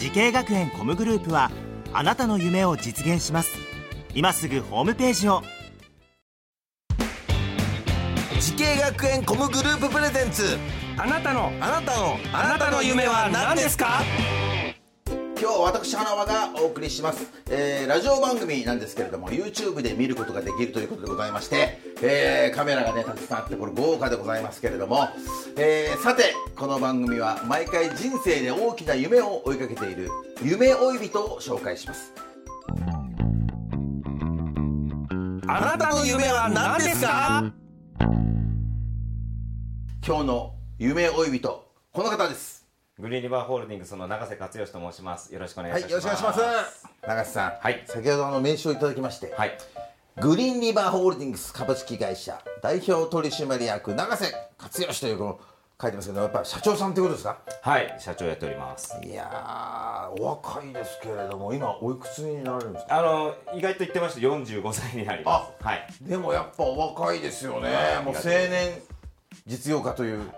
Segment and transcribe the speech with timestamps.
[0.00, 1.50] 滋慶学園 COMグループは
[1.92, 3.50] あなたの夢を実現します。
[4.14, 5.42] 今すぐホームページを。
[8.40, 10.56] 滋慶学園 COMグループプレゼンツ。
[10.96, 14.00] あなたのあなたのあなたの夢は何ですか？
[15.40, 25.08] 今日私花輪がお送りします、えーラジオ番組なんですけれども YouTube で見ることができるということでございまして、えーカメラがねたくさんあってこれ豪華でございますけれども、
[25.56, 30.10] えーさてこの番組は毎回人生で大きな夢を追いかけている
[30.44, 32.12] 夢追い人を紹介します。
[35.48, 37.52] あなたの夢は何ですか？
[40.06, 42.59] 今日の夢追い人この方です
[43.00, 45.32] グリーンリバーホールディングスの永瀬克義と申します。
[45.32, 45.92] よろしくお願いします。
[45.92, 49.56] よろしくお願いします永瀬さん、はい先ほどあの名刺をいただきまして、はい。
[50.20, 54.26] グリーンリバーホールディングス株式会社代表取締役永瀬
[54.58, 55.40] 克義というこの
[55.80, 57.38] 書いてますけどやっぱり社長さんということですか？
[57.62, 58.94] はい、社長やっております。
[59.02, 62.98] いやーお若いですけれども今おいくつになられるんですか？
[62.98, 65.64] あの、意外と言ってました45歳になります。
[65.64, 65.86] はい。
[66.02, 67.70] でもやっぱお若いですよね
[68.04, 68.78] もう青年
[69.46, 70.30] 実業家という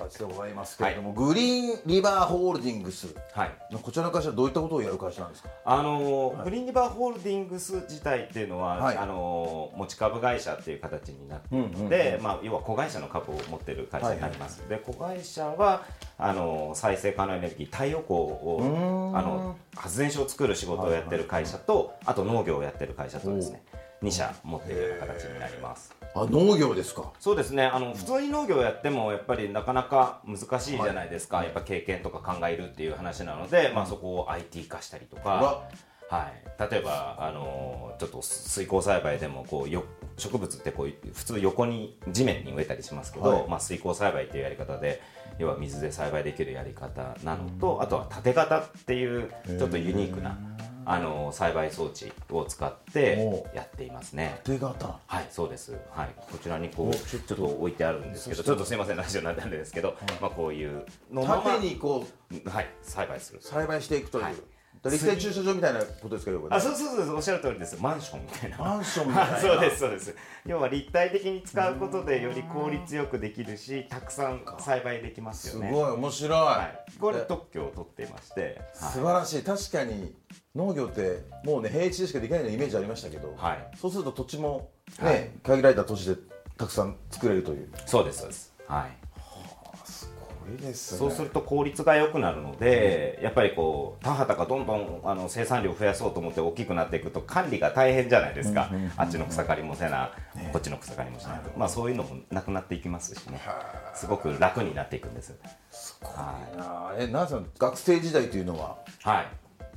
[0.00, 3.14] 形でございますけれども、グリーンリバーホールディングス。
[3.32, 3.52] はい。
[3.70, 5.50] のこちらの会社はどういったことをやる会社なんですか？
[5.64, 8.96] あの、グリーンリバーホールディングス自体っていうのは、はい。
[8.96, 14.66] あの持ち株会社っていう形になっているので、まあ要は子会社の株を持ってる会社になります。
[14.68, 15.84] で、子会社は
[16.18, 23.62] あの再生可能エネルギー太陽光をあの発電所を作る仕事をやってる会社と、あと農業をやってる会社とですね、
[24.02, 25.94] 2社持っているような形になります。
[26.14, 27.12] あ農業ですか。
[27.20, 27.64] そうですね。
[27.64, 35.68] あの普通に農業をやってもやっぱりなかなか難しいじゃないですか、やっぱ経験とか考えるっていう話なので、まあ、そこを IT 化したりとか、
[36.10, 39.84] はい、例えばあのちょっと水耕栽培でもこうよ
[40.16, 43.48] 植物ってこう普通横に地面に植えたりしますけど、はい。
[43.48, 45.00] まあ、水耕栽培っていうやり方で
[45.38, 50.36] 要は水で栽培できるやり方なのと、あとは縦型っていうちょっとユニークな
[50.90, 54.40] あの栽培装置を使ってやっていますね。
[54.44, 54.98] 手形。
[55.06, 55.78] はい、そうです。
[55.90, 57.60] はい、こちらにこうちょっと。
[57.60, 62.06] 置いてあるんですけど、ちょっとすいませんラジオになったんですけど、まあこういうのまま縦にこ
[62.44, 63.40] うはい栽培する。
[63.42, 64.34] 栽培していくという、はい
[64.88, 67.76] 立体駐車場みたいなことですかよあ、そうそうそうそうおっしゃる通りです。
[67.80, 68.56] マンションみたいな。
[68.56, 70.16] マンションみたいな そうですそうです。
[70.46, 75.68] 要は立体的に使うことでより効率よくできるし、たくさん栽培できますよね。
[75.68, 76.98] すごい面白い、はい。
[76.98, 80.14] これ特許を取っていまして、はい素晴らしい確かに
[80.54, 84.70] 農業ってもうね平地でしかできないようなイメージありましたけど、はいそうすると土地も
[85.00, 86.20] ね、はい限られた土地で
[86.56, 88.54] たくさん作れるというそうですそうです。
[88.66, 88.99] はい。
[90.50, 90.98] これですね。
[90.98, 100.12] そうすると効率が良くなるので、やっぱりこう田畑がどんどんあの生産量を増やそうと思って大きくなっていくと管理が大変じゃないですか、あっちの草刈りもせな、
[100.52, 103.40] こっちの草刈りもしないと、まあ、そういうのもなくなっていきますしね。
[103.94, 105.38] すごく楽になっていくんです。
[106.02, 108.76] はいあーえなぜ学生時代というのは？
[109.02, 109.26] はい。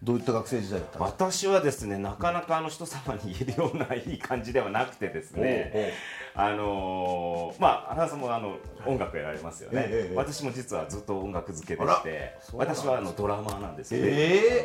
[0.00, 5.92] どういった学生時代だったんですか私はですねなかなかあの人様に言えるようないい感じではなくてですね
[6.34, 8.56] あのーまあ花さんもあの
[8.86, 14.14] 音楽やられますよね、ええええ私も実はずっと音楽漬けでして私はあのドラマーなんですよね、え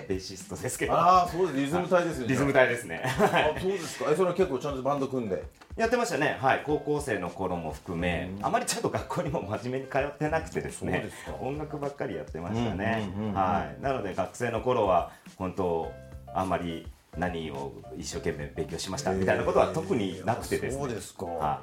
[0.04, 0.06] え。
[0.10, 0.94] ベーシストですけど。
[0.94, 1.60] ああそうです。
[1.60, 3.02] リズム隊ですよねリズム隊ですね。
[3.06, 4.12] あそうですか。
[4.12, 5.44] えそれは結構ちゃんとバンド組んで？
[5.76, 6.38] やってましたね。
[6.40, 6.64] はい。
[6.66, 11.10] 高校生の頃も含めあまりちゃんと学校にも真面目に通ってなくてですね
[11.42, 13.12] 音楽ばっかりやってましたね。
[13.16, 13.34] うんうんうんうん。
[13.36, 13.82] はい。
[13.82, 15.92] なので学生の頃は本当
[16.34, 16.88] あんまり
[17.18, 20.82] 何を一生懸命勉強しましたみたいなことは特になくてですね。
[20.82, 21.62] そうですか、は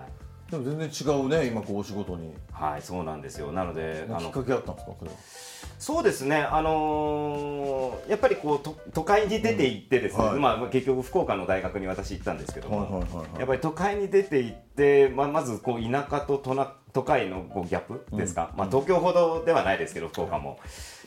[0.48, 0.50] い。
[0.50, 2.34] でも全然違うね今こうお仕事に。
[2.52, 3.52] はい、そうなんですよ。
[3.52, 5.16] なので、あのきっかけあったんですかこれは。
[5.78, 6.36] そうですね。
[6.42, 10.38] あのーやっぱりこうと都会に出て行ってですね、うんはい。
[10.40, 13.04] まあ結局福岡の大学に私行ったんですけども、
[13.38, 18.52] やっぱり都会に出て行って、まあまずこう田舎と都な都会のこうギャップですか？
[18.56, 20.58] まあ東京ほどではないですけど福岡も、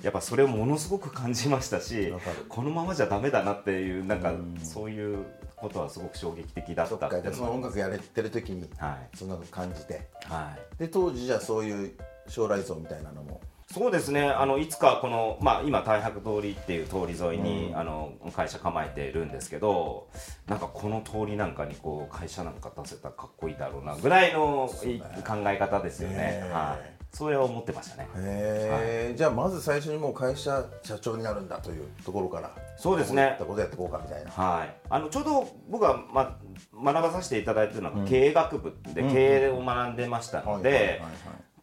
[0.01, 2.13] やっぱそれをものすごく感じましたし
[2.49, 4.33] このままじゃダメだなっていうなんか
[4.63, 5.25] そういう
[5.55, 9.17] ことはすごく衝撃的だったかっその音楽やれてる時にはい。
[9.17, 10.07] そんなの感じて。
[10.25, 10.79] はい。
[10.79, 11.91] で当時じゃあそういう
[12.27, 13.41] 将来像みたいなのも
[13.73, 14.29] そうですね。
[14.29, 20.07] あのいつかこの、まあ、今太白通りっていう通り沿いに、あの会社構えてるんですけど
[20.47, 26.93] なんかこの通りなんかにこう会社なんか出せたらかっこいいだろうなぐらいのい考え方ですよね、はい。
[27.11, 28.07] それは思ってましたね。
[28.15, 33.23] へえ、じゃあまず最初にもう会社社長になるんだというところからそうですね。
[33.23, 34.31] こういったことやっていこうかみたいな。
[34.31, 36.37] はい、あのちょうど僕は、ま、
[36.83, 41.01] 学ばさせていただいているのが経営学部で経営を学んでましたので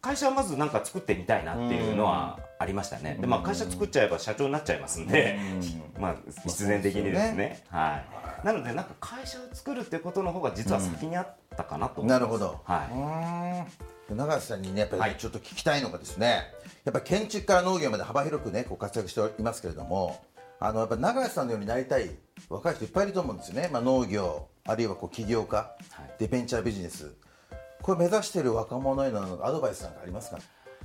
[0.01, 3.17] 会社はまず何か作ってみたいなっていうのはありましたね。
[3.21, 5.37] で、まあ、会社作っちゃえば社長になっちゃいますんで、
[5.99, 7.63] まあ、必然的にですね。
[7.69, 8.01] は
[8.43, 13.67] い、なのでなんか会社を作るっていうことの方が実は先にあったかなと思います、なるほど、は
[14.09, 16.51] い、永瀬さんにねやっぱり、はいちょっと聞きたいのがですね
[16.83, 20.19] やっぱり建築から農業まで幅広くねこう活躍していますけれども
[20.59, 22.09] あのやっぱ永瀬さんのようになりたい
[22.49, 25.75] 若い人いっぱいいると思うんですよね、まあ、農業あるいはこう起業家、は
[26.17, 26.19] い。
[26.19, 27.13] でベンチャービジネス
[27.81, 30.39] これ目指している若者へのアドバイスなんかありますか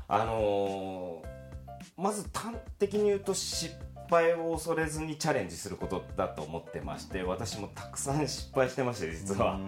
[0.09, 1.37] あのー
[1.97, 3.75] まず端的に言うと失
[4.11, 9.59] 敗を恐れずにチャレンジすることだと思ってまして私もたくさん失敗してまして実は。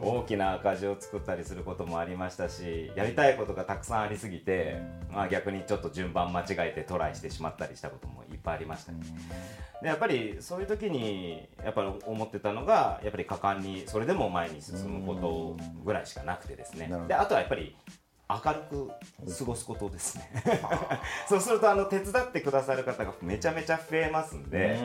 [0.00, 4.80] 大きな赤字を作ったりすることもありましたしやりたいことがたくさんありすぎて、
[5.12, 8.98] まあ、逆にちょっと順番間違えてトライしてしまったりしたこともぱいありましたね。
[9.82, 16.90] でやっぱりそういう時にやっぱり思ってたのがやっぱり果敢にそれでも前に進むことぐらいしかなくてですね。
[17.08, 17.76] であとはやっぱり
[18.28, 18.88] 明るく
[19.38, 20.30] 過ごすことですね。
[21.28, 24.78] そうするとあの手伝ってくださる方がめちゃめちゃ増えますんで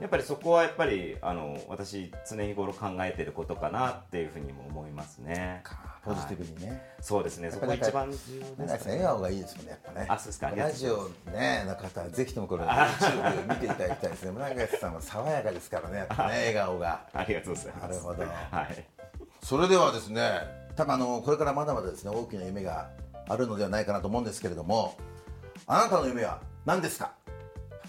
[0.00, 5.62] やっぱりそこはやっぱりあの私常日頃考えてることかなっていうふうにも思いますね。
[6.04, 6.52] ポジティブはい。
[6.52, 7.50] にね、そうですね。
[7.50, 8.96] そこが一番重要ですかね。
[8.96, 10.06] 笑顔がいいですもんねやっぱね。
[10.08, 10.50] あそうですか。
[10.50, 14.32] ラジオねの方はぜひともこれ YouTube 見ていただきたいですね。
[14.38, 17.00] 永瀬さんは爽やかですからねやっぱね笑顔が。
[17.12, 17.82] ありがとうございます。
[17.82, 18.24] なるほど。
[18.24, 18.84] はい。
[19.42, 22.88] それではですね多分あのこれからまだまだですね大きな夢が
[23.28, 24.96] あるのではないかなと思うんですけれども
[25.66, 27.12] あなたの夢は何ですか？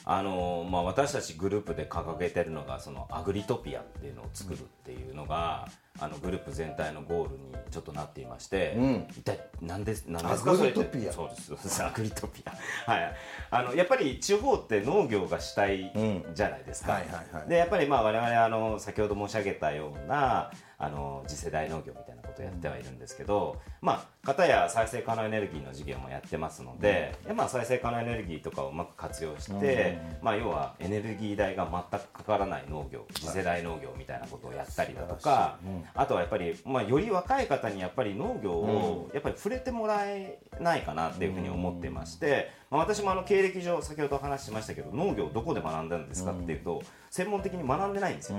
[0.06, 5.68] あのまあ、私たちグループで掲げてるのがそのアグリトピアっていうのを作るっていうのが、
[6.00, 9.08] あのグループ全体のゴールにちょっとなっていまして、うん。
[9.12, 10.52] 一体何です何ですか？
[10.52, 11.14] アグリトピア。
[11.14, 11.36] そうで
[11.70, 12.92] す アグリトピア。
[12.92, 13.16] はい。
[13.52, 15.92] あのやっぱり地方って農業が主体
[16.34, 17.50] じゃないですか、はいはいはい。
[17.50, 20.50] でやっぱりまあ我々あの先ほど申し上げたような
[20.80, 35.60] あの次世代農業みたいなことをやってはいるんですけど、まあ片や再生可能エネルギーの事業もやってますので、でまあ再生可能エネルギーとかをうまく活用して、まあ要はエネルギー代が全くかからない農業次世代農業みたいなことをやったりだとか、
[35.94, 48.38] あとはやっぱりまあより若い方にやっぱり農業をやっぱり触れてもらえないかなっていうふうに思ってまして、まあ私もあの経歴上先ほどお話ししましたけど農業どこで学んだんですかっていうと専門的に学んでないんですよ。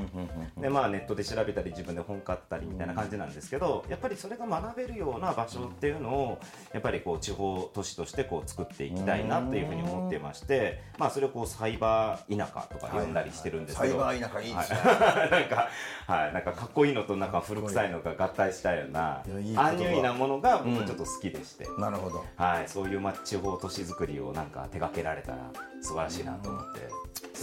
[0.59, 6.39] でまあネットで調べたり自分で本買ったりみたいな感じなんですけどやっぱりそれが学べるような場所っていうのを
[6.73, 14.79] やっぱりこう地方都市としてこう作っていきたいなっていうふうに思ってましてまあそれをこうサイバー田舎とか呼んだりしてるんですけど、サイバー田舎いいですね、
[15.31, 15.69] なんか、
[16.07, 19.63] はい、なんかかっこいいのとなんか古臭いのが合体したようないやいい言葉。
[19.69, 22.25] アンニュイなものが僕はちょっと好きでして、なるほど。
[22.37, 25.51] はい、そういうまあ地方都市づくりをなんか手掛けられたら
[25.81, 26.81] 素晴らしいなと思って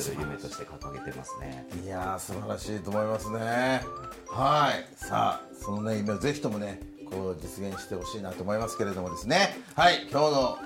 [0.02, 1.68] それを夢として掲げてますね。
[1.84, 3.82] いやー素晴らしいと思いますね。
[4.30, 4.88] はい。
[4.96, 6.80] さあそのね夢をぜひともね
[7.10, 9.58] こう実現してほしいなと思いますけれどもですね。
[9.76, 10.08] はい。
[10.12, 10.58] 今日の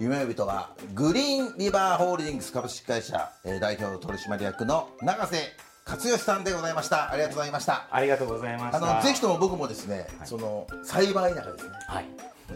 [0.00, 5.38] 夢呼人はグリーンリバーホールディングス株式会社、えー代表取締役の永瀬
[5.86, 7.12] 勝義さんでございました。
[7.12, 7.86] ありがとうございました。
[7.90, 8.92] ありがとうございました。
[8.92, 10.26] あのぜひとも僕もですね、はい。
[10.26, 11.72] そのサイバー田舎ですね。
[11.86, 12.06] はい。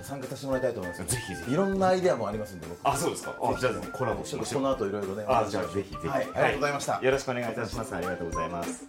[0.03, 1.05] 参加させてもらいたいと思います。
[1.05, 1.53] ぜひぜひ。
[1.53, 2.79] いろんなアイデアもありますんで僕。
[2.89, 3.35] あ、そうですか。
[3.41, 4.63] あ、じゃあコラボしましょう。
[4.63, 6.09] ちょっとこの後いろいろねあ、じゃあぜひぜひ。
[6.09, 6.23] はい。
[6.23, 7.53] ありがとうございました、よろしくお願い。
[7.53, 7.95] いたします。
[7.95, 8.87] ありがとうございます。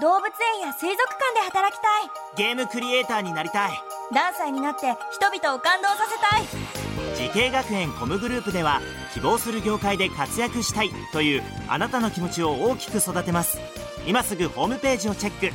[0.00, 2.10] 動物園や水族館で働きたい。
[2.36, 3.70] ゲームクリエイターになりたい。
[4.10, 6.42] ダンサーになって人々を感動させたい。
[7.14, 8.80] 滋慶学園 COMグループでは
[9.14, 13.60] 希望する業界で活躍したいというあなたの気持ちを大きく育てます。
[14.04, 15.54] 今すぐホームページをチェック